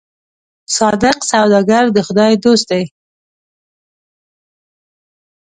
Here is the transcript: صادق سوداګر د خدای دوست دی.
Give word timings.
صادق 0.77 1.17
سوداګر 1.31 1.83
د 1.95 1.97
خدای 2.07 2.33
دوست 2.43 2.65
دی. 2.71 2.83